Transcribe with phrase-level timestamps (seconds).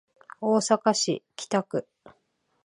[0.41, 1.87] 大阪市北区